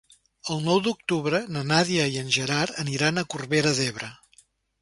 [0.53, 4.11] El nou d'octubre na Nàdia i en Gerard aniran a Corbera d'Ebre.